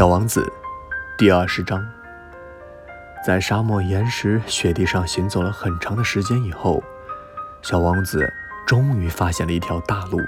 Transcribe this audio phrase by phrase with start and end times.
[0.00, 0.50] 小王子，
[1.18, 1.86] 第二十章。
[3.22, 6.82] 在沙漠岩石雪地上行走了很长的时间以后，
[7.60, 8.26] 小王子
[8.66, 10.18] 终于发现了一条大路。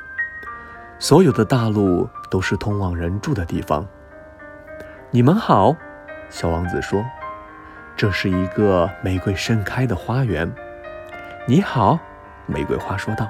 [0.98, 3.86] 所有的大路都是通往人住的地方。
[5.10, 5.74] 你们好，
[6.28, 7.02] 小王子说
[7.96, 10.52] ：“这是一个玫瑰盛开的花园。”
[11.48, 11.98] 你好，
[12.44, 13.26] 玫瑰花说道。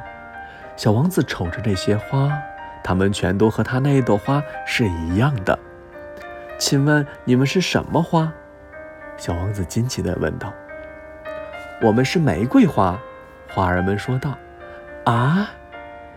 [0.76, 2.36] 小王子瞅着这些花，
[2.82, 5.56] 它们全都和他那一朵花是一样的。
[6.62, 8.32] 请问你们是什么花？
[9.16, 10.54] 小王子惊奇地问道。
[11.82, 12.96] “我们是玫瑰花。”
[13.50, 14.38] 花儿们说道。
[15.04, 15.50] “啊！”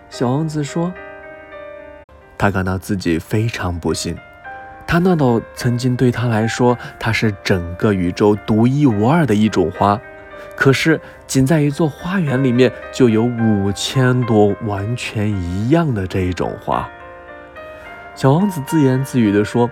[0.07, 0.93] 小王子说。
[2.37, 4.15] 他感到自己非常不幸。
[4.85, 9.99] 他那朵曾经对他来说，它是整个宇宙独一无二的一种花，
[10.55, 16.87] 可是仅在一座花园里面，就有五千多完全一样的这一种花。
[18.13, 19.67] 小王子自言自语地说。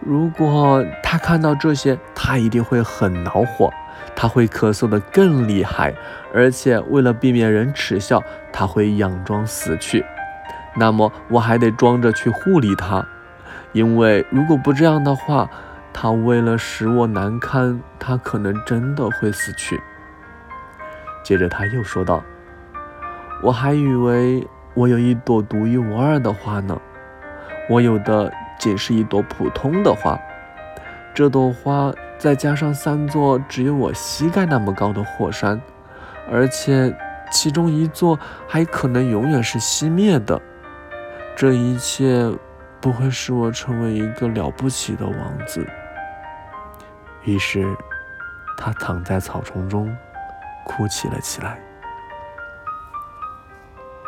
[0.00, 3.70] 如果他看到这些，他一定会很恼火，
[4.16, 5.94] 他会咳嗽得更厉害，
[6.34, 10.02] 而且为了避免人耻笑，他会佯装死去。
[10.74, 13.06] 那么我还得装着去护理他，
[13.72, 15.50] 因为如果不这样的话，
[15.92, 19.78] 他为了使我难堪，他可能真的会死去。
[21.22, 22.24] 接着他又说道
[23.44, 26.80] ：“我还以为我有一朵独一无二的花呢，
[27.68, 30.16] 我有的。”仅是一朵普通的花，
[31.12, 35.60] 这朵花再加上三座只有我膝盖那么高的火山，
[36.30, 36.94] 而且
[37.32, 38.16] 其中一座
[38.46, 40.40] 还可能永远是熄灭的，
[41.34, 42.30] 这一切
[42.80, 45.66] 不会使我成为一个了不起的王子。
[47.24, 47.66] 于是，
[48.58, 49.96] 他躺在草丛中，
[50.66, 51.58] 哭泣了起来。